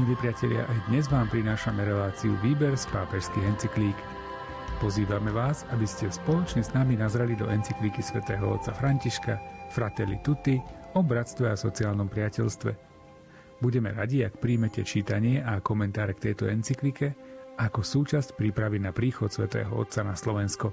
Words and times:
Milí 0.00 0.16
priatelia, 0.16 0.64
aj 0.64 0.88
dnes 0.88 1.12
vám 1.12 1.28
prinášame 1.28 1.84
reláciu 1.84 2.32
Výber 2.40 2.72
z 2.72 2.88
pápežských 2.88 3.44
encyklík. 3.52 3.98
Pozývame 4.80 5.28
vás, 5.28 5.68
aby 5.76 5.84
ste 5.84 6.08
spoločne 6.08 6.64
s 6.64 6.72
nami 6.72 6.96
nazrali 6.96 7.36
do 7.36 7.44
encyklíky 7.52 8.00
svätého 8.00 8.48
otca 8.48 8.72
Františka 8.72 9.36
Fratelli 9.68 10.16
Tutti 10.24 10.56
o 10.96 11.04
bratstve 11.04 11.52
a 11.52 11.60
sociálnom 11.60 12.08
priateľstve. 12.08 12.72
Budeme 13.60 13.92
radi, 13.92 14.24
ak 14.24 14.40
príjmete 14.40 14.88
čítanie 14.88 15.44
a 15.44 15.60
komentáre 15.60 16.16
k 16.16 16.32
tejto 16.32 16.48
encyklike 16.48 17.12
ako 17.60 17.84
súčasť 17.84 18.40
prípravy 18.40 18.80
na 18.80 18.96
príchod 18.96 19.28
svätého 19.28 19.68
Otca 19.76 20.00
na 20.00 20.16
Slovensko. 20.16 20.72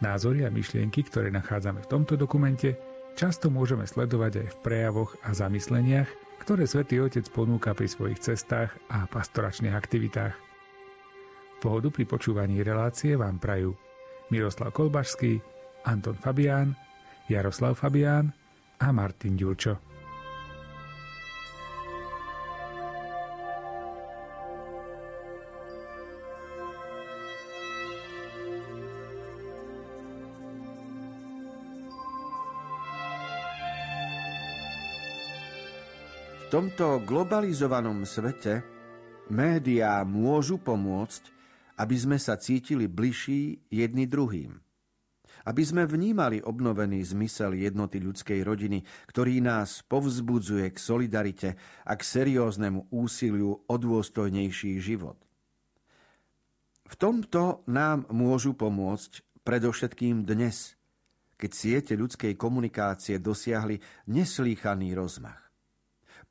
Názory 0.00 0.48
a 0.48 0.50
myšlienky, 0.50 1.04
ktoré 1.04 1.28
nachádzame 1.28 1.84
v 1.84 1.90
tomto 2.00 2.16
dokumente, 2.16 2.80
často 3.12 3.52
môžeme 3.52 3.84
sledovať 3.84 4.40
aj 4.40 4.48
v 4.56 4.60
prejavoch 4.64 5.20
a 5.20 5.36
zamysleniach, 5.36 6.08
ktoré 6.42 6.66
svätý 6.66 6.98
Otec 6.98 7.22
ponúka 7.30 7.70
pri 7.70 7.86
svojich 7.86 8.18
cestách 8.18 8.74
a 8.90 9.06
pastoračných 9.06 9.78
aktivitách. 9.78 10.34
Pohodu 11.62 11.94
pri 11.94 12.02
počúvaní 12.02 12.66
relácie 12.66 13.14
vám 13.14 13.38
prajú 13.38 13.78
Miroslav 14.34 14.74
Kolbašský, 14.74 15.38
Anton 15.86 16.18
Fabián, 16.18 16.74
Jaroslav 17.30 17.78
Fabián 17.78 18.34
a 18.82 18.90
Martin 18.90 19.38
Ďurčo. 19.38 19.91
Tomto 36.52 37.00
globalizovanom 37.08 38.04
svete 38.04 38.60
médiá 39.32 40.04
môžu 40.04 40.60
pomôcť 40.60 41.32
aby 41.82 41.96
sme 41.96 42.18
sa 42.20 42.36
cítili 42.36 42.86
bližší 42.86 43.66
jedni 43.72 44.04
druhým. 44.06 44.60
Aby 45.42 45.66
sme 45.66 45.82
vnímali 45.90 46.38
obnovený 46.38 47.02
zmysel 47.02 47.58
jednoty 47.58 47.98
ľudskej 47.98 48.46
rodiny, 48.46 48.86
ktorý 49.10 49.42
nás 49.42 49.82
povzbudzuje 49.90 50.70
k 50.70 50.78
solidarite 50.78 51.50
a 51.82 51.98
k 51.98 52.02
serióznemu 52.06 52.86
úsiliu 52.94 53.50
o 53.66 53.74
dôstojnejší 53.74 54.78
život. 54.78 55.18
V 56.86 56.94
tomto 56.94 57.66
nám 57.66 58.06
môžu 58.14 58.54
pomôcť 58.54 59.42
predovšetkým 59.42 60.22
dnes, 60.22 60.78
keď 61.34 61.50
siete 61.50 61.92
ľudskej 61.98 62.38
komunikácie 62.38 63.18
dosiahli 63.18 63.82
neslýchaný 64.06 64.94
rozmach. 64.94 65.41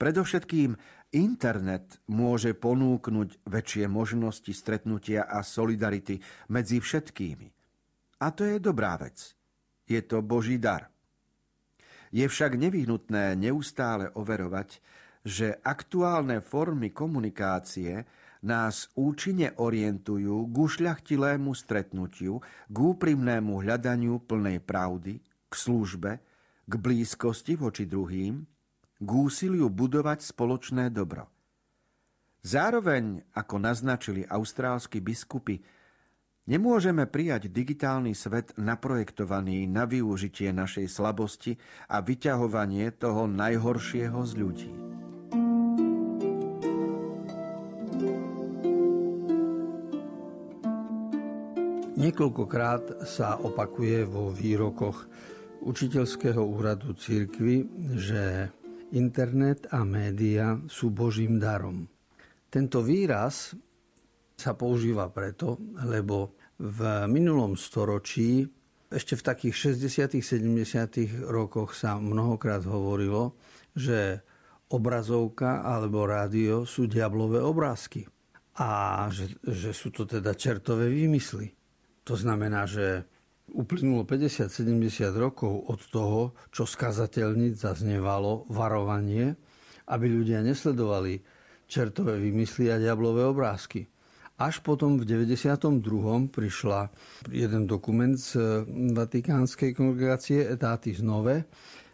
Predovšetkým 0.02 0.74
Internet 1.14 2.02
môže 2.10 2.58
ponúknuť 2.58 3.46
väčšie 3.46 3.86
možnosti 3.86 4.50
stretnutia 4.50 5.30
a 5.30 5.46
solidarity 5.46 6.18
medzi 6.50 6.82
všetkými. 6.82 7.48
A 8.26 8.34
to 8.34 8.50
je 8.50 8.58
dobrá 8.58 8.98
vec. 8.98 9.38
Je 9.86 10.02
to 10.02 10.26
Boží 10.26 10.58
dar. 10.58 10.90
Je 12.10 12.26
však 12.26 12.58
nevyhnutné 12.58 13.38
neustále 13.38 14.10
overovať, 14.18 14.82
že 15.22 15.62
aktuálne 15.62 16.42
formy 16.42 16.90
komunikácie 16.90 18.02
nás 18.42 18.90
účinne 18.98 19.54
orientujú 19.62 20.50
k 20.50 20.56
ušľachtilému 20.58 21.54
stretnutiu, 21.54 22.42
k 22.42 22.74
úprimnému 22.74 23.62
hľadaniu 23.62 24.26
plnej 24.26 24.66
pravdy, 24.66 25.22
k 25.22 25.54
službe, 25.54 26.12
k 26.66 26.74
blízkosti 26.74 27.54
voči 27.54 27.86
druhým, 27.86 28.50
k 29.02 29.10
úsiliu 29.10 29.66
budovať 29.74 30.22
spoločné 30.22 30.94
dobro. 30.94 31.26
Zároveň, 32.46 33.26
ako 33.34 33.58
naznačili 33.58 34.22
austrálsky 34.26 35.02
biskupy, 35.02 35.62
nemôžeme 36.46 37.10
prijať 37.10 37.50
digitálny 37.50 38.14
svet 38.14 38.54
naprojektovaný 38.62 39.66
na 39.66 39.90
využitie 39.90 40.54
našej 40.54 40.86
slabosti 40.90 41.58
a 41.90 42.02
vyťahovanie 42.02 42.94
toho 42.94 43.26
najhoršieho 43.26 44.22
z 44.26 44.34
ľudí. 44.38 44.74
Niekoľkokrát 52.02 53.06
sa 53.06 53.38
opakuje 53.38 54.10
vo 54.10 54.34
výrokoch 54.34 55.06
učiteľského 55.62 56.42
úradu 56.42 56.98
církvy, 56.98 57.70
že 57.94 58.50
Internet 58.92 59.72
a 59.72 59.88
média 59.88 60.60
sú 60.68 60.92
Božím 60.92 61.40
darom. 61.40 61.88
Tento 62.52 62.84
výraz 62.84 63.56
sa 64.36 64.52
používa 64.58 65.08
preto, 65.14 65.56
lebo 65.88 66.36
v 66.60 67.08
minulom 67.08 67.56
storočí, 67.56 68.44
ešte 68.92 69.16
v 69.16 69.24
takých 69.24 69.56
60. 69.80 70.20
70. 70.20 71.32
rokoch 71.32 71.72
sa 71.72 71.96
mnohokrát 71.96 72.68
hovorilo, 72.68 73.40
že 73.72 74.20
obrazovka 74.72 75.64
alebo 75.64 76.04
rádio 76.04 76.68
sú 76.68 76.88
diablové 76.92 77.40
obrázky 77.40 78.08
a 78.60 79.08
že, 79.08 79.32
že 79.48 79.72
sú 79.72 79.96
to 79.96 80.04
teda 80.04 80.36
čertové 80.36 80.92
výmysly. 80.92 81.56
To 82.04 82.20
znamená, 82.20 82.68
že 82.68 83.08
Uplynulo 83.52 84.08
50-70 84.08 85.12
rokov 85.20 85.68
od 85.68 85.82
toho, 85.92 86.22
čo 86.56 86.64
skazateľnic 86.64 87.60
zaznevalo 87.60 88.48
varovanie, 88.48 89.36
aby 89.92 90.06
ľudia 90.08 90.40
nesledovali 90.40 91.20
čertové 91.68 92.16
vymysly 92.20 92.72
a 92.72 92.80
diablové 92.80 93.28
obrázky. 93.28 93.88
Až 94.40 94.64
potom 94.64 94.98
v 94.98 95.06
92. 95.06 95.84
prišla 96.32 96.90
jeden 97.30 97.68
dokument 97.68 98.16
z 98.16 98.64
Vatikánskej 98.96 99.76
kongregácie 99.76 100.48
Etatis 100.48 101.04
Nove, 101.04 101.46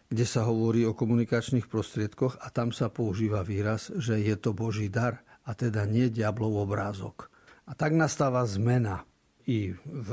kde 0.08 0.24
sa 0.24 0.48
hovorí 0.48 0.88
o 0.88 0.96
komunikačných 0.96 1.68
prostriedkoch 1.68 2.40
a 2.40 2.48
tam 2.54 2.72
sa 2.72 2.88
používa 2.88 3.44
výraz, 3.44 3.92
že 4.00 4.22
je 4.24 4.36
to 4.40 4.56
Boží 4.56 4.88
dar 4.88 5.20
a 5.44 5.52
teda 5.52 5.84
nie 5.84 6.08
diablov 6.08 6.64
obrázok. 6.64 7.28
A 7.68 7.76
tak 7.76 7.92
nastáva 7.92 8.48
zmena 8.48 9.04
i 9.44 9.76
v 9.84 10.10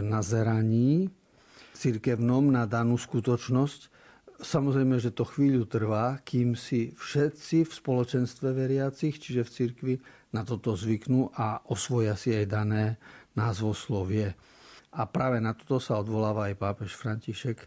nazeraní 0.00 1.10
cirkevnom 1.76 2.48
na 2.48 2.64
danú 2.64 2.96
skutočnosť. 2.96 3.92
Samozrejme, 4.36 5.00
že 5.00 5.16
to 5.16 5.24
chvíľu 5.24 5.64
trvá, 5.68 6.20
kým 6.24 6.56
si 6.56 6.92
všetci 6.96 7.64
v 7.64 7.72
spoločenstve 7.72 8.52
veriacich, 8.52 9.16
čiže 9.16 9.42
v 9.44 9.52
cirkvi, 9.52 9.94
na 10.36 10.44
toto 10.44 10.76
zvyknú 10.76 11.32
a 11.32 11.64
osvoja 11.72 12.12
si 12.12 12.36
aj 12.36 12.44
dané 12.44 12.84
názvoslovie. 13.32 14.36
A 14.96 15.08
práve 15.08 15.40
na 15.40 15.56
toto 15.56 15.80
sa 15.80 15.96
odvoláva 16.00 16.52
aj 16.52 16.60
pápež 16.60 16.92
František 16.96 17.58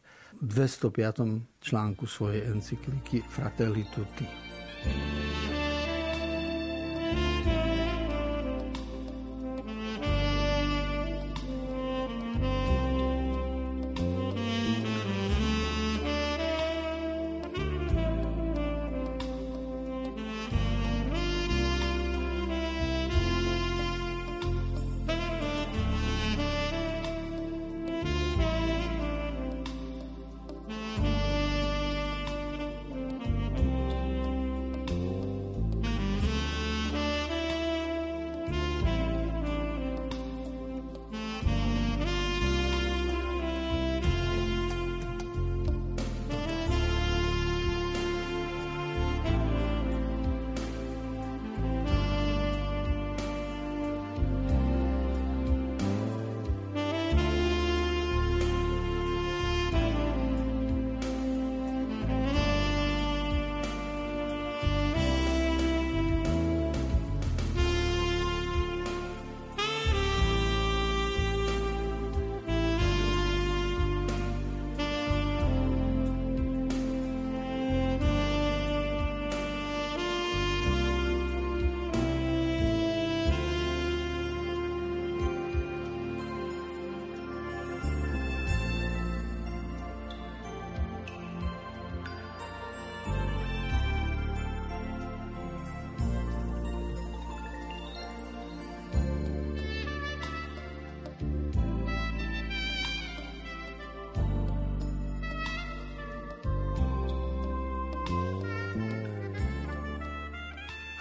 v 0.41 0.45
205. 0.45 1.41
článku 1.61 2.05
svojej 2.05 2.45
encykliky 2.49 3.25
Fratelli 3.25 3.85
Tutti. 3.89 5.48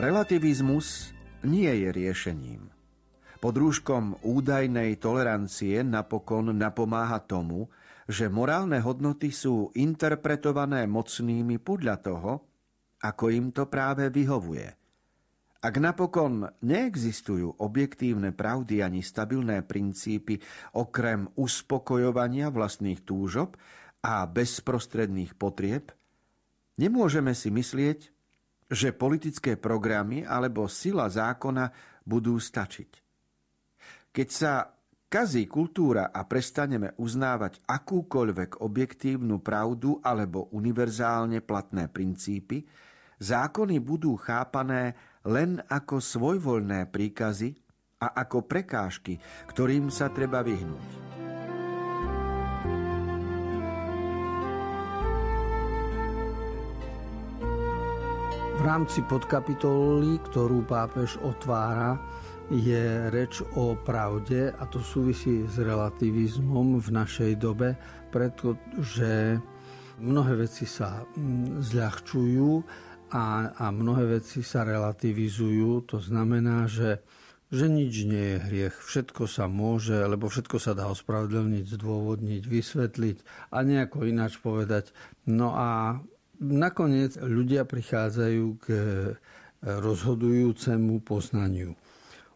Relativizmus 0.08 1.12
nie 1.44 1.68
je 1.68 1.92
riešením. 1.92 2.72
Pod 3.44 3.52
rúškom 3.52 4.16
údajnej 4.24 4.96
tolerancie 4.96 5.84
napokon 5.84 6.48
napomáha 6.56 7.20
tomu, 7.20 7.68
že 8.08 8.32
morálne 8.32 8.80
hodnoty 8.80 9.28
sú 9.28 9.68
interpretované 9.76 10.88
mocnými 10.88 11.60
podľa 11.60 11.96
toho, 12.00 12.40
ako 13.04 13.24
im 13.28 13.52
to 13.52 13.68
práve 13.68 14.08
vyhovuje. 14.08 14.72
Ak 15.60 15.76
napokon 15.76 16.56
neexistujú 16.64 17.60
objektívne 17.60 18.32
pravdy 18.32 18.80
ani 18.80 19.04
stabilné 19.04 19.60
princípy 19.60 20.40
okrem 20.72 21.28
uspokojovania 21.36 22.48
vlastných 22.48 23.04
túžob 23.04 23.60
a 24.00 24.24
bezprostredných 24.24 25.36
potrieb, 25.36 25.92
nemôžeme 26.80 27.36
si 27.36 27.52
myslieť, 27.52 28.16
že 28.68 28.92
politické 28.92 29.56
programy 29.56 30.28
alebo 30.28 30.68
sila 30.68 31.08
zákona 31.08 31.72
budú 32.04 32.36
stačiť. 32.36 32.90
Keď 34.12 34.28
sa 34.28 34.68
kazí 35.08 35.48
kultúra 35.48 36.12
a 36.12 36.24
prestaneme 36.28 36.92
uznávať 37.00 37.64
akúkoľvek 37.64 38.60
objektívnu 38.60 39.40
pravdu 39.40 40.00
alebo 40.04 40.52
univerzálne 40.52 41.40
platné 41.40 41.88
princípy, 41.88 42.68
zákony 43.20 43.80
budú 43.80 44.20
chápané 44.20 44.96
len 45.24 45.60
ako 45.64 46.00
svojvoľné 46.00 46.92
príkazy 46.92 47.56
a 47.98 48.20
ako 48.22 48.46
prekážky, 48.46 49.18
ktorým 49.50 49.90
sa 49.90 50.12
treba 50.12 50.44
vyhnúť. 50.44 51.17
V 58.58 58.66
rámci 58.66 59.06
podkapitoly, 59.06 60.18
ktorú 60.18 60.66
pápež 60.66 61.14
otvára, 61.22 61.94
je 62.50 63.06
reč 63.14 63.38
o 63.54 63.78
pravde 63.78 64.50
a 64.50 64.66
to 64.66 64.82
súvisí 64.82 65.46
s 65.46 65.62
relativizmom 65.62 66.82
v 66.82 66.88
našej 66.90 67.38
dobe, 67.38 67.78
pretože 68.10 69.38
mnohé 70.02 70.42
veci 70.42 70.66
sa 70.66 71.06
mm, 71.06 71.62
zľahčujú 71.62 72.50
a, 73.14 73.54
a 73.54 73.64
mnohé 73.70 74.18
veci 74.18 74.42
sa 74.42 74.66
relativizujú. 74.66 75.94
To 75.94 76.02
znamená, 76.02 76.66
že, 76.66 76.98
že 77.54 77.70
nič 77.70 78.10
nie 78.10 78.26
je 78.34 78.38
hriech. 78.42 78.74
Všetko 78.74 79.30
sa 79.30 79.46
môže, 79.46 80.02
lebo 80.02 80.26
všetko 80.26 80.58
sa 80.58 80.74
dá 80.74 80.90
ospravedlniť, 80.90 81.78
zdôvodniť, 81.78 82.42
vysvetliť 82.42 83.16
a 83.54 83.62
nejako 83.62 84.02
ináč 84.02 84.34
povedať. 84.42 84.90
No 85.30 85.54
a 85.54 86.02
nakoniec 86.40 87.18
ľudia 87.18 87.66
prichádzajú 87.68 88.44
k 88.62 88.66
rozhodujúcemu 89.62 91.02
poznaniu. 91.02 91.74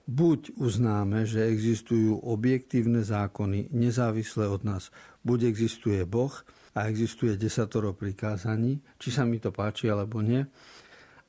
Buď 0.02 0.58
uznáme, 0.58 1.22
že 1.22 1.46
existujú 1.46 2.18
objektívne 2.26 3.06
zákony 3.06 3.70
nezávislé 3.70 4.50
od 4.50 4.66
nás, 4.66 4.90
buď 5.22 5.46
existuje 5.46 6.02
Boh, 6.02 6.34
a 6.72 6.88
existuje 6.88 7.36
desatoro 7.36 7.92
prikázaní, 7.92 8.80
či 8.96 9.12
sa 9.12 9.28
mi 9.28 9.36
to 9.36 9.52
páči 9.52 9.92
alebo 9.92 10.24
nie. 10.24 10.40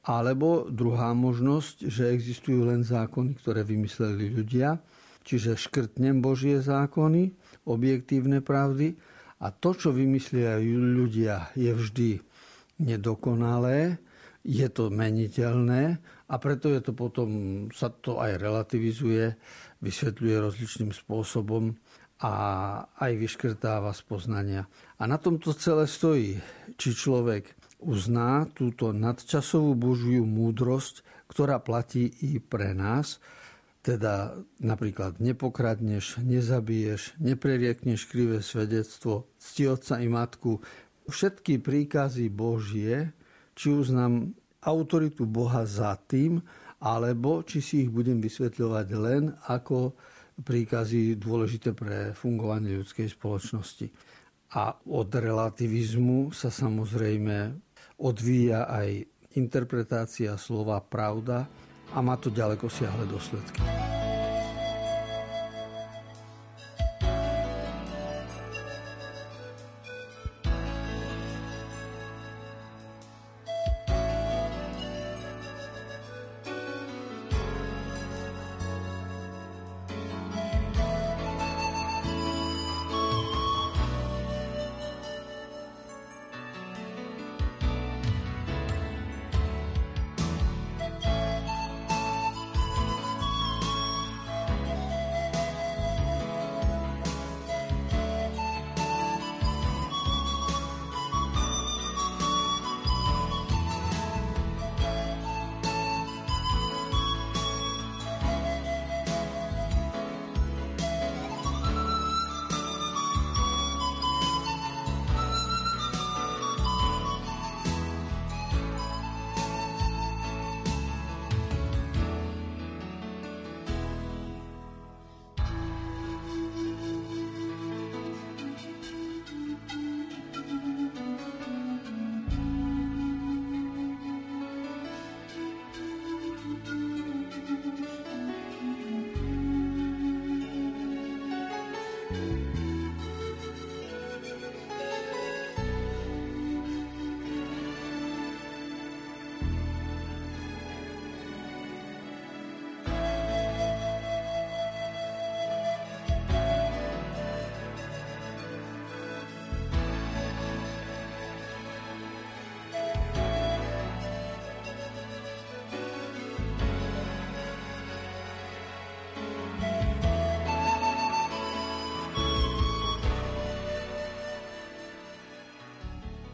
Alebo 0.03 0.67
druhá 0.67 1.15
možnosť, 1.15 1.87
že 1.87 2.11
existujú 2.11 2.67
len 2.67 2.83
zákony, 2.83 3.39
ktoré 3.39 3.63
vymysleli 3.63 4.31
ľudia, 4.35 4.79
čiže 5.23 5.55
škrtnem 5.55 6.19
Božie 6.19 6.59
zákony, 6.59 7.31
objektívne 7.67 8.43
pravdy 8.43 8.99
a 9.39 9.51
to, 9.51 9.71
čo 9.75 9.95
vymyslia 9.95 10.59
ľudia, 10.59 11.51
je 11.55 11.71
vždy 11.71 12.09
nedokonalé, 12.79 13.99
je 14.43 14.67
to 14.67 14.91
meniteľné 14.91 15.97
a 16.27 16.35
preto 16.35 16.67
je 16.67 16.81
to 16.83 16.91
potom, 16.91 17.29
sa 17.71 17.87
to 17.87 18.19
aj 18.19 18.35
relativizuje, 18.39 19.39
vysvetľuje 19.79 20.35
rozličným 20.35 20.91
spôsobom 20.91 21.75
a 22.23 22.33
aj 22.99 23.11
vyškrtáva 23.19 23.91
z 23.95 24.01
poznania. 24.03 24.63
A 24.99 25.07
na 25.07 25.19
tomto 25.19 25.51
celé 25.55 25.87
stojí, 25.87 26.39
či 26.75 26.89
človek 26.91 27.55
uzná 27.83 28.47
túto 28.55 28.95
nadčasovú 28.95 29.75
Božiu 29.75 30.23
múdrosť, 30.23 31.03
ktorá 31.27 31.59
platí 31.59 32.07
i 32.23 32.39
pre 32.39 32.71
nás, 32.71 33.19
teda 33.83 34.39
napríklad 34.63 35.19
nepokradneš, 35.19 36.23
nezabiješ, 36.23 37.19
nepreriekneš 37.19 38.07
krivé 38.07 38.39
svedectvo, 38.39 39.27
cti 39.35 39.67
otca 39.67 39.99
i 39.99 40.07
matku, 40.07 40.63
všetky 41.07 41.59
príkazy 41.59 42.31
Božie, 42.31 43.11
či 43.53 43.69
uznám 43.69 44.33
autoritu 44.63 45.27
Boha 45.27 45.67
za 45.67 45.95
tým, 46.07 46.39
alebo 46.83 47.43
či 47.47 47.63
si 47.63 47.75
ich 47.87 47.91
budem 47.91 48.19
vysvetľovať 48.19 48.87
len 48.99 49.31
ako 49.47 49.95
príkazy 50.41 51.15
dôležité 51.15 51.71
pre 51.71 52.11
fungovanie 52.17 52.75
ľudskej 52.81 53.07
spoločnosti. 53.11 53.87
A 54.53 54.75
od 54.91 55.09
relativizmu 55.09 56.35
sa 56.35 56.51
samozrejme 56.53 57.55
odvíja 58.03 58.69
aj 58.69 59.05
interpretácia 59.39 60.37
slova 60.37 60.77
pravda 60.81 61.47
a 61.93 61.97
má 62.01 62.17
to 62.17 62.29
ďaleko 62.29 62.69
siahle 62.69 63.05
dôsledky. 63.09 63.61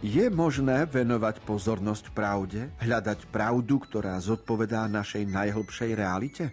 Je 0.09 0.25
možné 0.25 0.89
venovať 0.89 1.45
pozornosť 1.45 2.09
pravde, 2.17 2.73
hľadať 2.81 3.29
pravdu, 3.29 3.77
ktorá 3.77 4.17
zodpovedá 4.17 4.89
našej 4.89 5.29
najhlbšej 5.29 5.91
realite? 5.93 6.49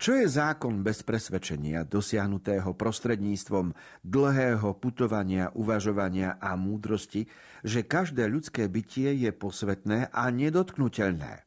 Čo 0.00 0.16
je 0.16 0.24
zákon 0.32 0.80
bez 0.80 1.04
presvedčenia 1.04 1.84
dosiahnutého 1.84 2.72
prostredníctvom 2.72 3.76
dlhého 4.00 4.72
putovania, 4.72 5.52
uvažovania 5.52 6.40
a 6.40 6.56
múdrosti, 6.56 7.28
že 7.60 7.84
každé 7.84 8.24
ľudské 8.24 8.72
bytie 8.72 9.20
je 9.20 9.28
posvetné 9.28 10.08
a 10.08 10.24
nedotknutelné? 10.32 11.44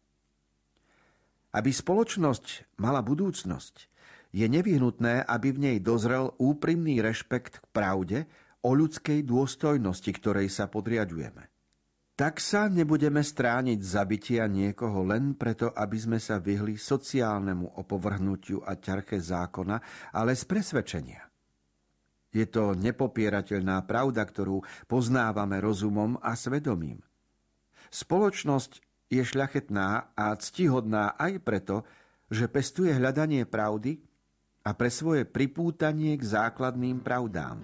Aby 1.58 1.74
spoločnosť 1.74 2.78
mala 2.78 3.02
budúcnosť, 3.02 3.90
je 4.30 4.46
nevyhnutné, 4.46 5.26
aby 5.26 5.58
v 5.58 5.74
nej 5.74 5.78
dozrel 5.82 6.38
úprimný 6.38 7.02
rešpekt 7.02 7.66
k 7.66 7.68
pravde 7.74 8.30
o 8.68 8.76
ľudskej 8.76 9.24
dôstojnosti, 9.24 10.12
ktorej 10.12 10.52
sa 10.52 10.68
podriadujeme. 10.68 11.48
Tak 12.18 12.42
sa 12.42 12.68
nebudeme 12.68 13.22
strániť 13.22 13.80
zabitia 13.80 14.50
niekoho 14.50 15.06
len 15.06 15.38
preto, 15.38 15.72
aby 15.72 15.96
sme 15.96 16.20
sa 16.20 16.42
vyhli 16.42 16.76
sociálnemu 16.76 17.78
opovrhnutiu 17.78 18.66
a 18.66 18.76
ťarche 18.76 19.22
zákona, 19.22 20.12
ale 20.12 20.34
z 20.36 20.44
presvedčenia. 20.50 21.24
Je 22.34 22.44
to 22.50 22.74
nepopierateľná 22.74 23.86
pravda, 23.88 24.26
ktorú 24.26 24.66
poznávame 24.90 25.62
rozumom 25.62 26.20
a 26.20 26.34
svedomím. 26.34 27.00
Spoločnosť 27.94 28.82
je 29.08 29.24
šľachetná 29.24 30.12
a 30.12 30.26
ctihodná 30.36 31.16
aj 31.16 31.40
preto, 31.40 31.88
že 32.28 32.52
pestuje 32.52 32.92
hľadanie 32.92 33.48
pravdy 33.48 34.04
a 34.68 34.76
pre 34.76 34.92
svoje 34.92 35.24
pripútanie 35.24 36.20
k 36.20 36.24
základným 36.28 37.00
pravdám. 37.00 37.64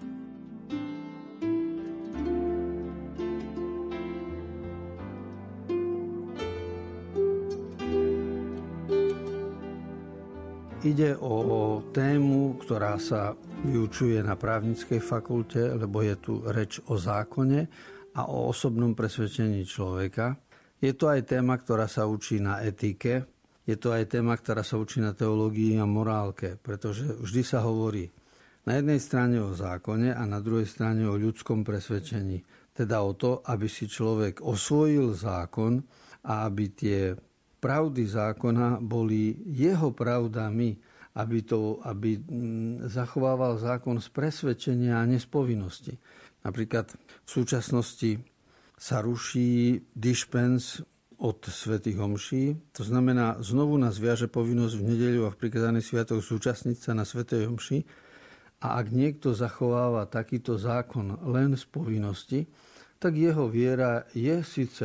Ide 10.84 11.16
o 11.16 11.80
tému, 11.96 12.60
ktorá 12.60 13.00
sa 13.00 13.32
vyučuje 13.64 14.20
na 14.20 14.36
právnickej 14.36 15.00
fakulte, 15.00 15.72
lebo 15.80 16.04
je 16.04 16.12
tu 16.20 16.44
reč 16.44 16.76
o 16.92 17.00
zákone 17.00 17.64
a 18.12 18.28
o 18.28 18.52
osobnom 18.52 18.92
presvedčení 18.92 19.64
človeka. 19.64 20.36
Je 20.84 20.92
to 20.92 21.08
aj 21.08 21.24
téma, 21.24 21.56
ktorá 21.56 21.88
sa 21.88 22.04
učí 22.04 22.36
na 22.36 22.60
etike, 22.60 23.24
je 23.64 23.80
to 23.80 23.96
aj 23.96 24.12
téma, 24.12 24.36
ktorá 24.36 24.60
sa 24.60 24.76
učí 24.76 25.00
na 25.00 25.16
teológii 25.16 25.80
a 25.80 25.88
morálke, 25.88 26.60
pretože 26.60 27.16
vždy 27.16 27.42
sa 27.48 27.64
hovorí 27.64 28.04
na 28.68 28.76
jednej 28.76 29.00
strane 29.00 29.40
o 29.40 29.56
zákone 29.56 30.12
a 30.12 30.20
na 30.28 30.36
druhej 30.44 30.68
strane 30.68 31.08
o 31.08 31.16
ľudskom 31.16 31.64
presvedčení. 31.64 32.44
Teda 32.76 33.00
o 33.00 33.16
to, 33.16 33.40
aby 33.40 33.72
si 33.72 33.88
človek 33.88 34.44
osvojil 34.44 35.16
zákon 35.16 35.80
a 36.28 36.44
aby 36.44 36.64
tie 36.76 37.16
pravdy 37.64 38.04
zákona 38.04 38.84
boli 38.84 39.40
jeho 39.48 39.88
pravdami, 39.96 40.76
aby, 41.16 41.38
to, 41.40 41.80
aby 41.88 42.20
mm, 42.20 42.92
zachovával 42.92 43.56
zákon 43.56 43.96
z 44.04 44.12
presvedčenia 44.12 45.00
a 45.00 45.08
nespovinnosti. 45.08 45.96
Napríklad 46.44 46.92
v 47.24 47.28
súčasnosti 47.28 48.20
sa 48.76 49.00
ruší 49.00 49.80
dispens 49.96 50.84
od 51.16 51.40
svätých 51.48 51.96
homší. 51.96 52.52
To 52.76 52.84
znamená, 52.84 53.40
znovu 53.40 53.80
nás 53.80 53.96
viaže 53.96 54.28
povinnosť 54.28 54.74
v 54.76 54.86
nedeľu 54.92 55.20
a 55.24 55.32
v 55.32 55.40
prikazaný 55.40 55.80
sviatok 55.80 56.20
zúčastniť 56.20 56.76
sa 56.76 56.92
na 56.92 57.08
svätej 57.08 57.48
homši. 57.48 57.80
A 58.60 58.76
ak 58.76 58.92
niekto 58.92 59.32
zachováva 59.32 60.04
takýto 60.04 60.60
zákon 60.60 61.16
len 61.32 61.56
z 61.56 61.64
povinnosti, 61.64 62.44
tak 63.00 63.16
jeho 63.16 63.48
viera 63.48 64.04
je 64.12 64.44
síce 64.44 64.84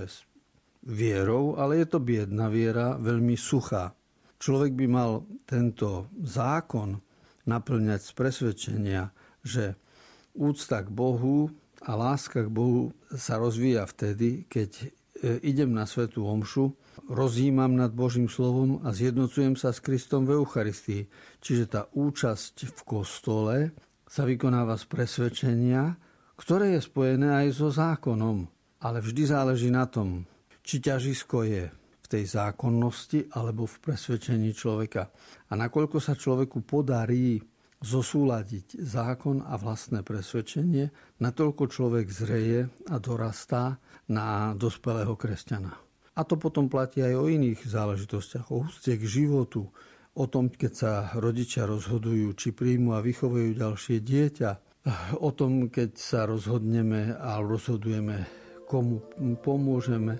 vierou, 0.85 1.59
ale 1.59 1.83
je 1.83 1.87
to 1.91 1.99
biedna 1.99 2.47
viera, 2.47 2.95
veľmi 2.95 3.35
suchá. 3.35 3.91
Človek 4.39 4.71
by 4.75 4.85
mal 4.87 5.27
tento 5.43 6.07
zákon 6.23 6.95
naplňať 7.43 7.99
z 7.99 8.11
presvedčenia, 8.15 9.03
že 9.43 9.75
úcta 10.37 10.79
k 10.79 10.89
Bohu 10.91 11.51
a 11.83 11.91
láska 11.95 12.47
k 12.47 12.49
Bohu 12.51 12.95
sa 13.11 13.35
rozvíja 13.35 13.83
vtedy, 13.83 14.47
keď 14.47 14.71
e, 14.79 14.85
idem 15.43 15.75
na 15.75 15.83
svetú 15.83 16.23
omšu, 16.23 16.71
rozjímam 17.11 17.75
nad 17.75 17.91
Božím 17.91 18.31
slovom 18.31 18.79
a 18.85 18.95
zjednocujem 18.95 19.59
sa 19.59 19.75
s 19.75 19.83
Kristom 19.83 20.23
v 20.23 20.39
Eucharistii. 20.39 21.07
Čiže 21.43 21.65
tá 21.67 21.81
účasť 21.91 22.55
v 22.71 22.79
kostole 22.87 23.55
sa 24.07 24.23
vykonáva 24.23 24.79
z 24.79 24.85
presvedčenia, 24.87 25.99
ktoré 26.39 26.79
je 26.79 26.81
spojené 26.87 27.45
aj 27.45 27.47
so 27.51 27.67
zákonom. 27.67 28.47
Ale 28.79 29.03
vždy 29.03 29.23
záleží 29.27 29.67
na 29.67 29.83
tom, 29.91 30.23
či 30.69 30.77
ťažisko 30.85 31.49
je 31.49 31.65
v 31.73 32.05
tej 32.05 32.29
zákonnosti 32.29 33.33
alebo 33.33 33.65
v 33.65 33.81
presvedčení 33.81 34.53
človeka. 34.53 35.09
A 35.49 35.57
nakoľko 35.57 35.97
sa 35.97 36.13
človeku 36.13 36.61
podarí 36.61 37.41
zosúľadiť 37.81 38.77
zákon 38.77 39.41
a 39.41 39.57
vlastné 39.57 40.05
presvedčenie, 40.05 41.17
natoľko 41.17 41.73
človek 41.73 42.05
zreje 42.13 42.69
a 42.85 42.95
dorastá 43.01 43.81
na 44.13 44.53
dospelého 44.53 45.17
kresťana. 45.17 45.73
A 46.13 46.21
to 46.21 46.37
potom 46.37 46.69
platí 46.69 47.01
aj 47.01 47.17
o 47.17 47.25
iných 47.25 47.65
záležitostiach, 47.65 48.53
o 48.53 48.67
úcte 48.67 48.93
k 48.93 49.03
životu, 49.09 49.73
o 50.13 50.25
tom, 50.29 50.53
keď 50.53 50.71
sa 50.75 50.93
rodičia 51.17 51.65
rozhodujú, 51.65 52.35
či 52.37 52.53
príjmu 52.53 52.93
a 52.93 53.01
vychovajú 53.01 53.57
ďalšie 53.57 54.03
dieťa, 54.05 54.49
o 55.17 55.29
tom, 55.33 55.71
keď 55.73 55.97
sa 55.97 56.29
rozhodneme 56.29 57.15
a 57.15 57.41
rozhodujeme, 57.41 58.27
komu 58.67 59.01
pomôžeme, 59.39 60.19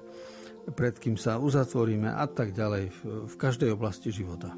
pred 0.76 0.96
kým 0.96 1.16
sa 1.16 1.40
uzatvoríme 1.40 2.10
a 2.10 2.26
tak 2.28 2.56
ďalej 2.56 2.92
v 3.28 3.36
každej 3.36 3.74
oblasti 3.74 4.12
života. 4.14 4.54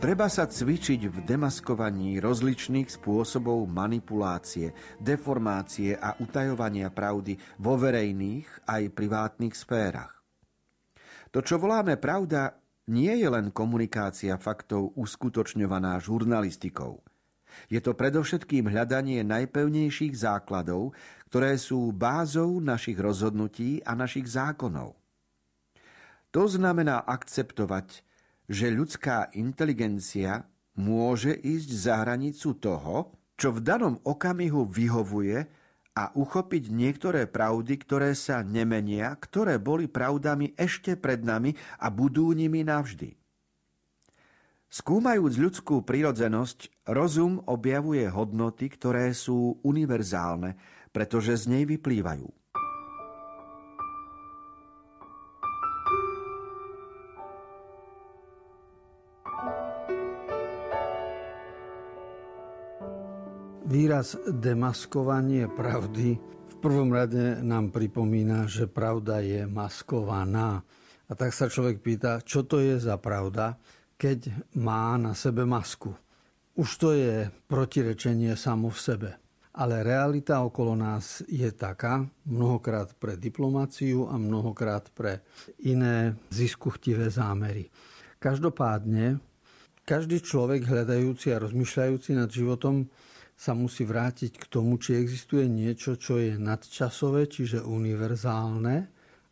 Treba 0.00 0.32
sa 0.32 0.48
cvičiť 0.48 1.12
v 1.12 1.16
demaskovaní 1.28 2.24
rozličných 2.24 2.88
spôsobov 2.88 3.68
manipulácie, 3.68 4.72
deformácie 4.96 5.92
a 5.92 6.16
utajovania 6.16 6.88
pravdy 6.88 7.36
vo 7.60 7.76
verejných 7.76 8.64
aj 8.64 8.96
privátnych 8.96 9.52
sférach. 9.52 10.24
To, 11.36 11.44
čo 11.44 11.60
voláme 11.60 12.00
pravda, 12.00 12.56
nie 12.88 13.12
je 13.12 13.28
len 13.28 13.52
komunikácia 13.52 14.40
faktov 14.40 14.96
uskutočňovaná 14.96 16.00
žurnalistikou, 16.00 17.04
Je 17.68 17.82
to 17.84 17.92
predovšetkým 17.92 18.72
hľadanie 18.72 19.20
najpevnejších 19.20 20.16
základov, 20.16 20.96
ktoré 21.28 21.60
sú 21.60 21.92
bázou 21.92 22.56
našich 22.62 22.96
rozhodnutí 22.96 23.84
a 23.84 23.92
našich 23.92 24.24
zákonov. 24.32 24.96
To 26.30 26.46
znamená 26.46 27.04
akceptovať, 27.04 28.06
že 28.50 28.66
ľudská 28.66 29.30
inteligencia 29.38 30.42
môže 30.74 31.30
ísť 31.38 31.70
za 31.70 32.02
hranicu 32.02 32.58
toho, 32.58 33.14
čo 33.38 33.54
v 33.54 33.62
danom 33.62 34.02
okamihu 34.02 34.66
vyhovuje 34.66 35.46
a 35.94 36.10
uchopiť 36.18 36.74
niektoré 36.74 37.30
pravdy, 37.30 37.78
ktoré 37.78 38.10
sa 38.18 38.42
nemenia, 38.42 39.14
ktoré 39.14 39.62
boli 39.62 39.86
pravdami 39.86 40.58
ešte 40.58 40.98
pred 40.98 41.22
nami 41.22 41.54
a 41.78 41.94
budú 41.94 42.34
nimi 42.34 42.66
navždy. 42.66 43.14
Skúmajúc 44.70 45.34
ľudskú 45.34 45.82
prírodzenosť, 45.82 46.86
rozum 46.90 47.42
objavuje 47.46 48.06
hodnoty, 48.06 48.70
ktoré 48.70 49.10
sú 49.10 49.58
univerzálne, 49.66 50.54
pretože 50.94 51.34
z 51.38 51.44
nej 51.58 51.64
vyplývajú. 51.66 52.39
Výraz 63.70 64.18
demaskovanie 64.26 65.46
pravdy 65.46 66.18
v 66.18 66.54
prvom 66.58 66.90
rade 66.90 67.38
nám 67.38 67.70
pripomína, 67.70 68.50
že 68.50 68.66
pravda 68.66 69.22
je 69.22 69.46
maskovaná. 69.46 70.66
A 71.06 71.12
tak 71.14 71.30
sa 71.30 71.46
človek 71.46 71.78
pýta, 71.78 72.18
čo 72.18 72.42
to 72.42 72.58
je 72.58 72.82
za 72.82 72.98
pravda, 72.98 73.54
keď 73.94 74.26
má 74.58 74.98
na 74.98 75.14
sebe 75.14 75.46
masku. 75.46 75.94
Už 76.58 76.68
to 76.82 76.98
je 76.98 77.30
protirečenie 77.46 78.34
samo 78.34 78.74
v 78.74 78.78
sebe. 78.82 79.10
Ale 79.54 79.86
realita 79.86 80.42
okolo 80.42 80.74
nás 80.74 81.22
je 81.30 81.54
taká, 81.54 82.02
mnohokrát 82.26 82.90
pre 82.98 83.14
diplomáciu 83.14 84.10
a 84.10 84.18
mnohokrát 84.18 84.90
pre 84.90 85.22
iné 85.62 86.18
ziskuchtivé 86.34 87.06
zámery. 87.06 87.70
Každopádne, 88.18 89.22
každý 89.86 90.18
človek 90.18 90.66
hľadajúci 90.66 91.30
a 91.30 91.38
rozmýšľajúci 91.38 92.18
nad 92.18 92.26
životom 92.26 92.90
sa 93.40 93.56
musí 93.56 93.88
vrátiť 93.88 94.36
k 94.36 94.44
tomu, 94.52 94.76
či 94.76 95.00
existuje 95.00 95.48
niečo, 95.48 95.96
čo 95.96 96.20
je 96.20 96.36
nadčasové, 96.36 97.24
čiže 97.24 97.64
univerzálne 97.64 98.76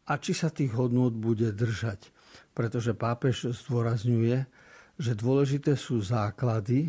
a 0.08 0.12
či 0.16 0.32
sa 0.32 0.48
tých 0.48 0.72
hodnôt 0.72 1.12
bude 1.12 1.52
držať. 1.52 2.08
Pretože 2.56 2.96
pápež 2.96 3.52
zdôrazňuje, 3.52 4.48
že 4.96 5.12
dôležité 5.12 5.76
sú 5.76 6.00
základy 6.00 6.88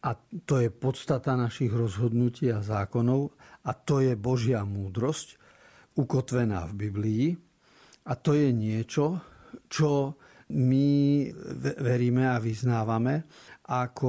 a 0.00 0.16
to 0.48 0.56
je 0.56 0.72
podstata 0.72 1.36
našich 1.36 1.68
rozhodnutí 1.68 2.48
a 2.48 2.64
zákonov 2.64 3.36
a 3.68 3.76
to 3.76 4.00
je 4.00 4.16
Božia 4.16 4.64
múdrosť 4.64 5.36
ukotvená 6.00 6.64
v 6.72 6.88
Biblii 6.88 7.26
a 8.08 8.16
to 8.16 8.32
je 8.32 8.48
niečo, 8.48 9.20
čo 9.68 10.16
my 10.48 10.88
veríme 11.76 12.24
a 12.24 12.40
vyznávame 12.40 13.28
ako 13.62 14.08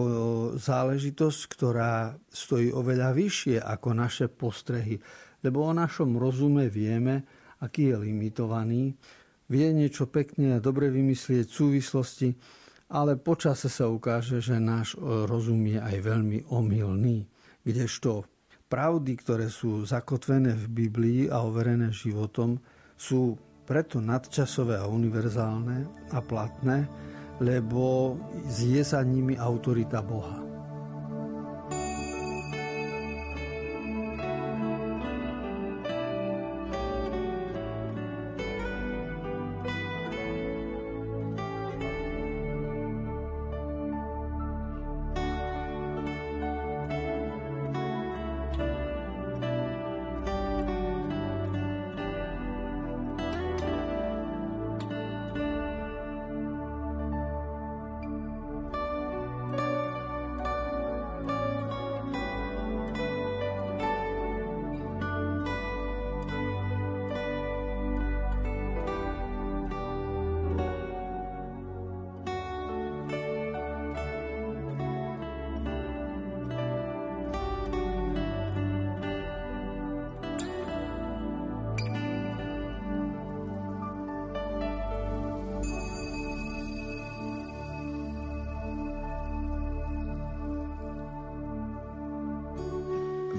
záležitosť, 0.58 1.42
ktorá 1.54 2.18
stojí 2.30 2.74
oveľa 2.74 3.14
vyššie 3.14 3.58
ako 3.62 3.90
naše 3.94 4.26
postrehy. 4.28 4.98
Lebo 5.46 5.68
o 5.68 5.74
našom 5.76 6.18
rozume 6.18 6.72
vieme, 6.72 7.28
aký 7.62 7.94
je 7.94 7.96
limitovaný, 8.02 8.98
vie 9.52 9.68
niečo 9.70 10.10
pekne 10.10 10.58
a 10.58 10.64
dobre 10.64 10.90
vymyslieť 10.90 11.46
súvislosti, 11.46 12.34
ale 12.94 13.18
počase 13.18 13.70
sa 13.70 13.90
ukáže, 13.90 14.42
že 14.42 14.58
náš 14.58 14.98
rozum 15.02 15.62
je 15.70 15.78
aj 15.78 15.98
veľmi 16.02 16.50
omylný. 16.50 17.26
Kdežto 17.62 18.26
pravdy, 18.70 19.14
ktoré 19.22 19.48
sú 19.54 19.86
zakotvené 19.86 20.58
v 20.58 20.66
Biblii 20.90 21.22
a 21.30 21.46
overené 21.46 21.94
životom, 21.94 22.58
sú 22.98 23.38
preto 23.64 24.02
nadčasové 24.04 24.82
a 24.82 24.90
univerzálne 24.90 26.10
a 26.12 26.20
platné, 26.20 26.90
lebo 27.44 28.16
zje 28.48 28.88
sa 28.88 29.04
nimi 29.04 29.36
autorita 29.36 30.00
Boha. 30.00 30.53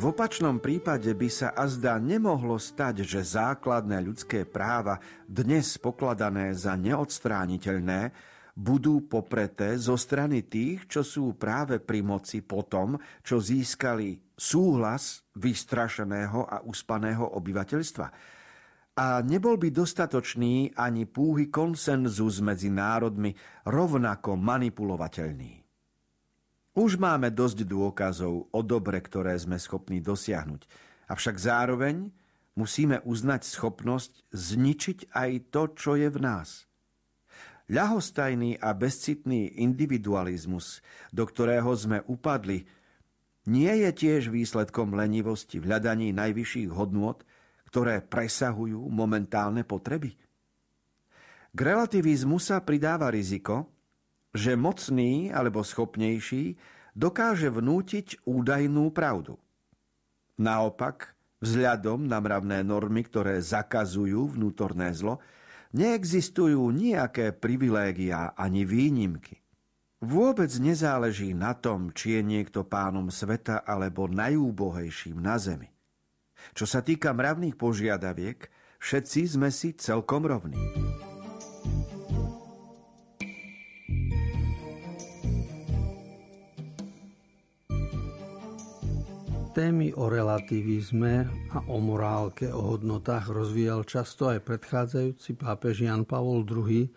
V 0.05 0.13
opačnom 0.13 0.61
prípade 0.61 1.09
by 1.17 1.29
sa 1.33 1.57
azda 1.57 1.97
nemohlo 1.97 2.61
stať, 2.61 3.09
že 3.09 3.25
základné 3.25 4.05
ľudské 4.05 4.45
práva, 4.45 5.01
dnes 5.25 5.81
pokladané 5.81 6.53
za 6.53 6.77
neodstrániteľné, 6.77 8.13
budú 8.53 9.09
popreté 9.09 9.81
zo 9.81 9.97
strany 9.97 10.45
tých, 10.45 10.93
čo 10.93 11.01
sú 11.01 11.41
práve 11.41 11.81
pri 11.81 12.05
moci 12.05 12.45
potom, 12.45 13.01
čo 13.25 13.41
získali 13.41 14.37
súhlas 14.37 15.25
vystrašeného 15.41 16.53
a 16.53 16.61
uspaného 16.69 17.25
obyvateľstva. 17.41 18.07
A 19.01 19.25
nebol 19.25 19.57
by 19.57 19.73
dostatočný 19.73 20.77
ani 20.77 21.09
púhy 21.09 21.49
konsenzus 21.49 22.45
medzi 22.45 22.69
národmi 22.69 23.33
rovnako 23.65 24.37
manipulovateľný. 24.37 25.64
Už 26.75 26.99
máme 26.99 27.31
dosť 27.31 27.63
dôkazov 27.71 28.51
o 28.51 28.61
dobre, 28.67 28.99
ktoré 28.99 29.39
sme 29.39 29.63
schopní 29.63 30.03
dosiahnuť. 30.03 30.67
Avšak 31.07 31.39
zároveň 31.39 32.11
musíme 32.59 32.99
uznať 33.07 33.47
schopnosť 33.47 34.27
zničiť 34.35 35.15
aj 35.15 35.31
to, 35.55 35.63
čo 35.79 35.95
je 35.95 36.11
v 36.11 36.19
nás. 36.19 36.67
Ľahostajný 37.71 38.59
a 38.59 38.75
bezcitný 38.75 39.63
individualizmus, 39.63 40.83
do 41.15 41.25
ktorého 41.25 41.71
sme 41.79 42.03
upadli, 42.11 42.67
nie 43.47 43.73
je 43.87 43.91
tiež 43.95 44.35
výsledkom 44.35 44.99
lenivosti 44.99 45.63
v 45.63 45.71
hľadaní 45.71 46.11
najvyšších 46.11 46.75
hodnôt, 46.75 47.23
ktoré 47.71 48.03
presahujú 48.03 48.83
momentálne 48.91 49.63
potreby. 49.63 50.17
K 51.55 51.59
relativizmu 51.59 52.43
sa 52.43 52.59
pridáva 52.67 53.15
riziko, 53.15 53.74
že 54.35 54.59
mocný 54.59 55.31
alebo 55.31 55.63
schopnejší 55.63 56.59
dokáže 56.99 57.49
vnútiť 57.49 58.27
údajnú 58.27 58.91
pravdu. 58.91 59.39
Naopak, 60.35 61.15
vzhľadom 61.39 62.11
na 62.11 62.19
mravné 62.19 62.67
normy, 62.67 63.07
ktoré 63.07 63.39
zakazujú 63.39 64.35
vnútorné 64.35 64.91
zlo, 64.91 65.23
neexistujú 65.71 66.71
nejaké 66.75 67.31
privilégia 67.35 68.35
ani 68.35 68.67
výnimky. 68.67 69.39
Vôbec 70.05 70.51
nezáleží 70.61 71.33
na 71.33 71.55
tom, 71.55 71.95
či 71.95 72.19
je 72.19 72.23
niekto 72.23 72.67
pánom 72.67 73.09
sveta 73.09 73.63
alebo 73.65 74.11
najúbohejším 74.11 75.17
na 75.17 75.39
zemi. 75.41 75.71
Čo 76.53 76.69
sa 76.69 76.85
týka 76.85 77.15
mravných 77.17 77.57
požiadaviek, 77.57 78.53
všetci 78.83 79.21
sme 79.39 79.49
si 79.49 79.73
celkom 79.73 80.29
rovní. 80.29 80.61
Témy 89.55 89.95
o 89.95 90.11
relativizme 90.11 91.31
a 91.55 91.63
o 91.71 91.79
morálke, 91.79 92.51
o 92.51 92.75
hodnotách 92.75 93.31
rozvíjal 93.31 93.87
často 93.87 94.27
aj 94.27 94.43
predchádzajúci 94.43 95.39
pápež 95.39 95.87
Jan 95.87 96.03
Pavol 96.03 96.43
II 96.43 96.91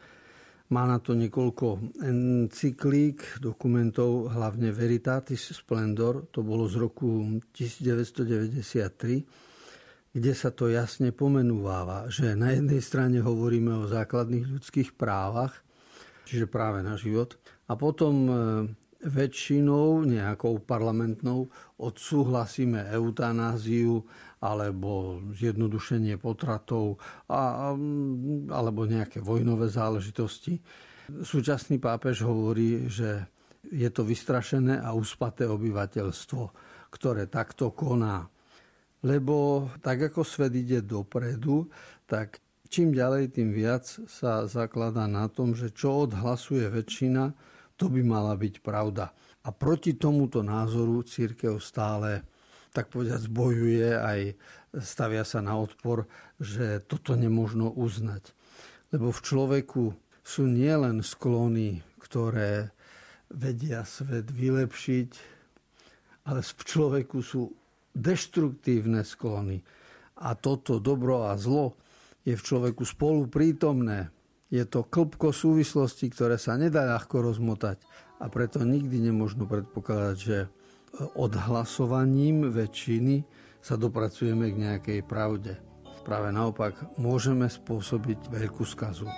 Má 0.73 0.89
na 0.89 0.97
to 0.97 1.13
niekoľko 1.13 1.93
encyklík, 2.01 3.37
dokumentov, 3.39 4.33
hlavne 4.33 4.73
Veritatis 4.73 5.53
Splendor, 5.53 6.33
to 6.33 6.41
bolo 6.41 6.65
z 6.65 6.81
roku 6.81 7.37
1993, 7.53 10.17
kde 10.17 10.33
sa 10.33 10.49
to 10.49 10.73
jasne 10.73 11.13
pomenúváva, 11.13 12.09
že 12.09 12.33
na 12.33 12.57
jednej 12.57 12.81
strane 12.81 13.21
hovoríme 13.21 13.85
o 13.85 13.85
základných 13.85 14.57
ľudských 14.57 14.97
právach, 14.97 15.61
čiže 16.25 16.49
práve 16.49 16.81
na 16.81 16.97
život, 16.97 17.37
a 17.69 17.77
potom 17.77 18.15
e, 18.25 18.33
väčšinou, 19.05 20.05
nejakou 20.05 20.57
parlamentnou, 20.65 21.53
odsúhlasíme 21.77 22.89
eutanáziu 22.89 24.01
alebo 24.41 25.21
zjednodušenie 25.33 26.17
potratov 26.17 26.97
a, 27.29 27.73
alebo 28.49 28.81
nejaké 28.89 29.21
vojnové 29.21 29.69
záležitosti. 29.69 30.57
Súčasný 31.07 31.77
pápež 31.77 32.25
hovorí, 32.25 32.89
že 32.89 33.25
je 33.67 33.89
to 33.91 34.01
vystrašené 34.07 34.79
a 34.81 34.95
uspaté 34.95 35.45
obyvateľstvo, 35.45 36.43
ktoré 36.89 37.27
takto 37.27 37.71
koná. 37.75 38.25
Lebo 39.05 39.67
tak 39.83 40.09
ako 40.09 40.25
svet 40.25 40.57
ide 40.57 40.81
dopredu, 40.81 41.69
tak 42.09 42.41
čím 42.67 42.91
ďalej, 42.91 43.35
tým 43.35 43.53
viac 43.53 43.85
sa 44.09 44.49
zakladá 44.49 45.05
na 45.05 45.29
tom, 45.29 45.53
že 45.53 45.71
čo 45.71 46.09
odhlasuje 46.09 46.65
väčšina, 46.67 47.31
to 47.77 47.87
by 47.87 48.01
mala 48.01 48.33
byť 48.33 48.59
pravda. 48.65 49.13
A 49.45 49.49
proti 49.53 49.95
tomuto 49.95 50.43
názoru 50.43 51.05
církev 51.05 51.61
stále 51.61 52.25
tak 52.75 52.91
povedať 52.91 53.25
zbojuje, 53.25 53.95
aj 53.95 54.19
stavia 54.83 55.23
sa 55.23 55.41
na 55.41 55.57
odpor, 55.57 56.05
že 56.37 56.83
toto 56.85 57.17
nemožno 57.17 57.71
uznať. 57.73 58.35
Lebo 58.93 59.09
v 59.09 59.23
človeku 59.23 59.83
sú 60.21 60.43
nielen 60.45 61.01
sklony, 61.01 61.81
ktoré 62.03 62.69
vedia 63.31 63.87
svet 63.87 64.29
vylepšiť, 64.29 65.09
ale 66.27 66.43
v 66.43 66.63
človeku 66.67 67.17
sú 67.23 67.55
deštruktívne 67.95 69.01
sklony. 69.01 69.63
A 70.21 70.35
toto 70.35 70.77
dobro 70.77 71.31
a 71.31 71.39
zlo 71.39 71.79
je 72.27 72.35
v 72.35 72.45
človeku 72.45 72.83
spolu 72.83 73.31
prítomné. 73.31 74.11
Je 74.47 74.63
to 74.63 74.87
klpko 74.87 75.35
súvislosti, 75.35 76.07
ktoré 76.07 76.39
sa 76.39 76.55
nedá 76.55 76.87
ľahko 76.87 77.19
rozmotať 77.19 77.83
a 78.23 78.31
preto 78.31 78.63
nikdy 78.63 79.11
nemôžno 79.11 79.43
predpokladať, 79.43 80.17
že 80.17 80.47
odhlasovaním 81.19 82.47
väčšiny 82.49 83.27
sa 83.59 83.75
dopracujeme 83.75 84.47
k 84.49 84.61
nejakej 84.63 84.99
pravde. 85.03 85.59
Práve 86.07 86.31
naopak 86.31 86.95
môžeme 86.95 87.51
spôsobiť 87.51 88.31
veľkú 88.31 88.63
skazu. 88.63 89.11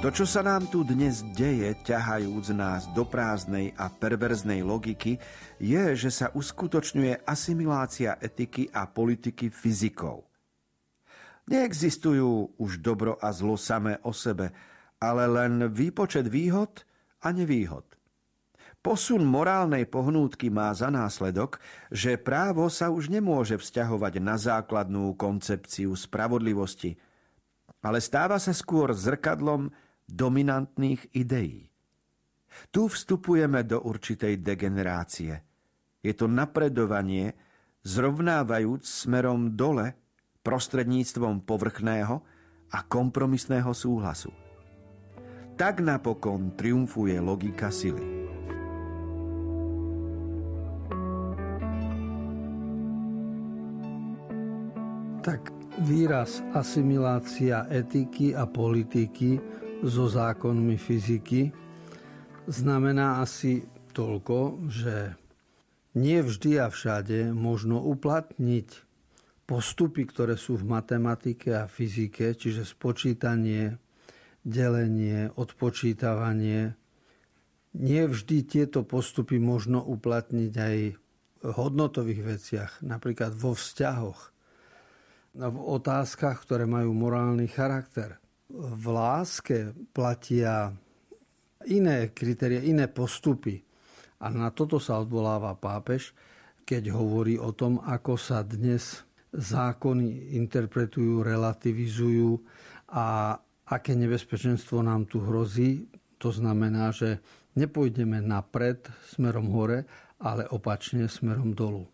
To, 0.00 0.08
čo 0.08 0.24
sa 0.24 0.40
nám 0.40 0.64
tu 0.72 0.80
dnes 0.80 1.20
deje, 1.36 1.76
ťahajúc 1.84 2.56
nás 2.56 2.88
do 2.96 3.04
prázdnej 3.04 3.76
a 3.76 3.92
perverznej 3.92 4.64
logiky, 4.64 5.20
je, 5.60 5.92
že 5.92 6.08
sa 6.08 6.32
uskutočňuje 6.32 7.28
asimilácia 7.28 8.16
etiky 8.16 8.72
a 8.72 8.88
politiky 8.88 9.52
fyzikov. 9.52 10.24
Neexistujú 11.52 12.56
už 12.56 12.80
dobro 12.80 13.20
a 13.20 13.28
zlo 13.28 13.60
samé 13.60 14.00
o 14.00 14.16
sebe, 14.16 14.56
ale 14.96 15.28
len 15.28 15.68
výpočet 15.68 16.32
výhod 16.32 16.80
a 17.20 17.28
nevýhod. 17.36 17.84
Posun 18.80 19.20
morálnej 19.20 19.84
pohnútky 19.84 20.48
má 20.48 20.72
za 20.72 20.88
následok, 20.88 21.60
že 21.92 22.16
právo 22.16 22.72
sa 22.72 22.88
už 22.88 23.12
nemôže 23.12 23.60
vzťahovať 23.60 24.16
na 24.16 24.40
základnú 24.40 25.12
koncepciu 25.20 25.92
spravodlivosti, 25.92 26.96
ale 27.84 28.00
stáva 28.00 28.40
sa 28.40 28.56
skôr 28.56 28.96
zrkadlom 28.96 29.89
dominantných 30.12 31.14
ideí. 31.16 31.70
Tu 32.74 32.82
vstupujeme 32.86 33.62
do 33.62 33.80
určitej 33.80 34.42
degenerácie. 34.42 35.38
Je 36.02 36.12
to 36.16 36.26
napredovanie, 36.26 37.32
zrovnávajúc 37.86 38.82
smerom 38.84 39.54
dole 39.54 39.94
prostredníctvom 40.40 41.44
povrchného 41.44 42.16
a 42.70 42.78
kompromisného 42.84 43.70
súhlasu. 43.72 44.32
Tak 45.60 45.84
napokon 45.84 46.56
triumfuje 46.56 47.20
logika 47.20 47.68
sily. 47.68 48.20
Tak 55.20 55.52
výraz 55.84 56.40
asimilácia 56.56 57.68
etiky 57.68 58.32
a 58.32 58.48
politiky 58.48 59.36
so 59.80 60.12
zákonmi 60.12 60.76
fyziky, 60.76 61.56
znamená 62.44 63.24
asi 63.24 63.64
toľko, 63.96 64.68
že 64.68 65.16
nie 65.96 66.20
vždy 66.20 66.60
a 66.60 66.68
všade 66.68 67.32
možno 67.32 67.80
uplatniť 67.80 68.68
postupy, 69.48 70.04
ktoré 70.04 70.36
sú 70.36 70.60
v 70.60 70.68
matematike 70.68 71.56
a 71.56 71.64
fyzike, 71.64 72.36
čiže 72.36 72.68
spočítanie, 72.68 73.80
delenie, 74.44 75.32
odpočítavanie. 75.34 76.76
Nie 77.74 78.02
vždy 78.04 78.36
tieto 78.44 78.84
postupy 78.84 79.40
možno 79.40 79.80
uplatniť 79.80 80.52
aj 80.54 80.76
v 81.40 81.50
hodnotových 81.56 82.22
veciach, 82.22 82.70
napríklad 82.84 83.32
vo 83.32 83.56
vzťahoch, 83.56 84.20
v 85.40 85.56
otázkach, 85.56 86.44
ktoré 86.44 86.68
majú 86.68 86.92
morálny 86.92 87.48
charakter 87.48 88.19
v 88.50 88.84
láske 88.90 89.72
platia 89.94 90.74
iné 91.70 92.10
kritérie, 92.10 92.66
iné 92.66 92.90
postupy. 92.90 93.62
A 94.20 94.28
na 94.28 94.52
toto 94.52 94.76
sa 94.76 95.00
odvoláva 95.00 95.56
pápež, 95.56 96.12
keď 96.66 96.92
hovorí 96.92 97.40
o 97.40 97.54
tom, 97.56 97.80
ako 97.80 98.20
sa 98.20 98.44
dnes 98.44 99.02
zákony 99.30 100.34
interpretujú, 100.36 101.22
relativizujú 101.22 102.36
a 102.90 103.38
aké 103.70 103.94
nebezpečenstvo 103.94 104.82
nám 104.82 105.06
tu 105.06 105.22
hrozí. 105.22 105.86
To 106.20 106.34
znamená, 106.34 106.90
že 106.90 107.22
nepôjdeme 107.54 108.20
napred 108.20 108.86
smerom 109.14 109.48
hore, 109.54 109.86
ale 110.20 110.44
opačne 110.52 111.08
smerom 111.08 111.56
dolu. 111.56 111.88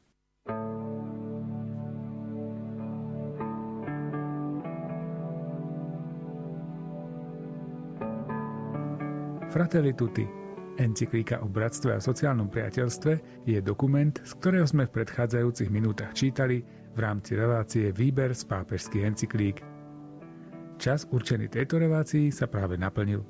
Fratelli 9.56 9.96
Tutti, 9.96 10.28
encyklíka 10.76 11.40
o 11.40 11.48
bratstve 11.48 11.96
a 11.96 12.04
sociálnom 12.04 12.52
priateľstve, 12.52 13.12
je 13.48 13.56
dokument, 13.64 14.12
z 14.12 14.36
ktorého 14.36 14.68
sme 14.68 14.84
v 14.84 15.00
predchádzajúcich 15.00 15.72
minútach 15.72 16.12
čítali 16.12 16.60
v 16.92 16.98
rámci 17.00 17.40
relácie 17.40 17.88
Výber 17.88 18.36
z 18.36 18.44
pápežských 18.44 19.08
encyklík. 19.08 19.64
Čas 20.76 21.08
určený 21.08 21.48
tejto 21.48 21.80
relácii 21.80 22.28
sa 22.28 22.44
práve 22.52 22.76
naplnil. 22.76 23.24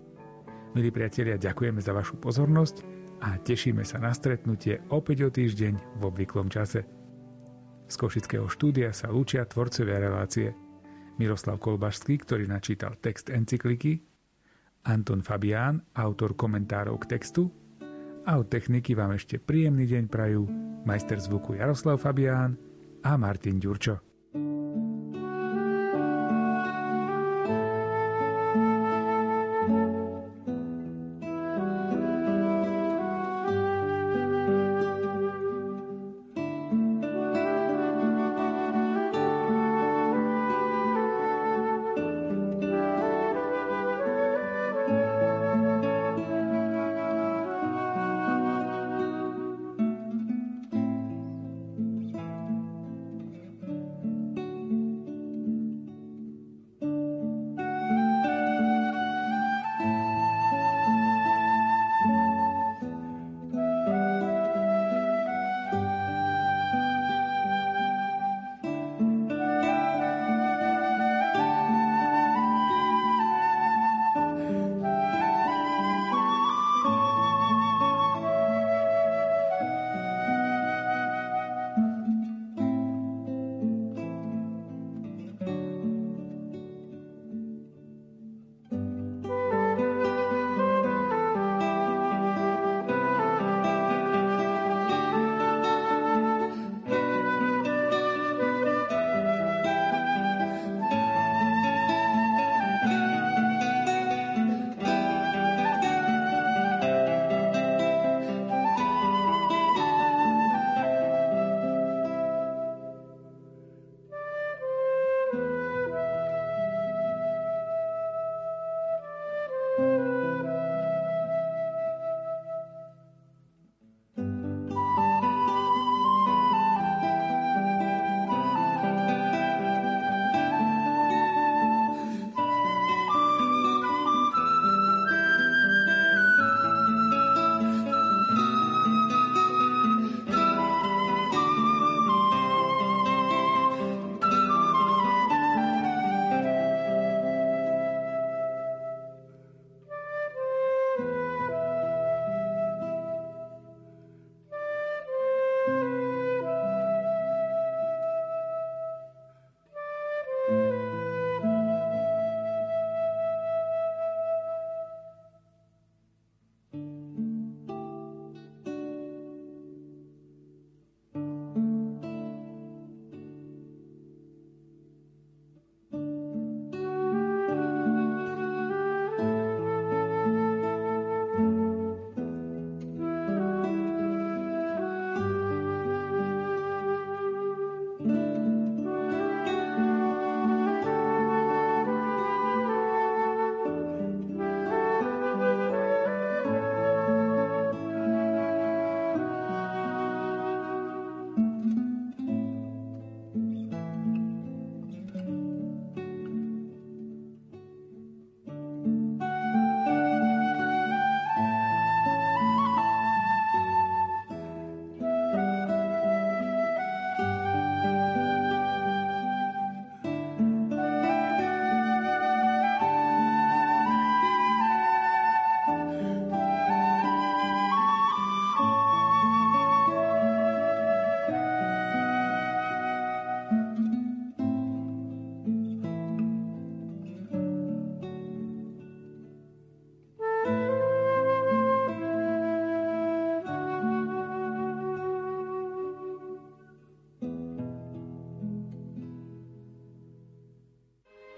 Milí 0.75 0.91
priatelia, 0.91 1.39
ďakujeme 1.39 1.79
za 1.79 1.95
vašu 1.95 2.19
pozornosť 2.19 2.83
a 3.23 3.39
tešíme 3.39 3.87
sa 3.87 4.03
na 4.03 4.11
stretnutie 4.11 4.83
opäť 4.91 5.19
o 5.23 5.31
týždeň 5.31 5.79
v 5.79 6.11
obvyklom 6.11 6.51
čase. 6.51 6.83
Z 7.87 7.95
Košického 8.03 8.51
štúdia 8.51 8.91
sa 8.91 9.15
lúčia 9.15 9.47
tvorcovia 9.47 10.03
relácie 10.03 10.51
Miroslav 11.23 11.63
Kolbašský, 11.63 12.19
ktorý 12.19 12.51
načítal 12.51 12.99
text 12.99 13.31
encykliky, 13.31 14.16
Anton 14.87 15.19
Fabián, 15.19 15.83
autor 15.99 16.39
komentárov 16.39 17.03
k 17.03 17.19
textu 17.19 17.51
a 18.23 18.39
od 18.39 18.47
techniky 18.47 18.95
vám 18.95 19.19
ešte 19.19 19.43
príjemný 19.43 19.83
deň 19.91 20.05
prajú 20.07 20.47
majster 20.87 21.19
zvuku 21.19 21.59
Jaroslav 21.59 21.99
Fabián 21.99 22.55
a 23.03 23.19
Martin 23.19 23.59
Ďurčo. 23.59 24.06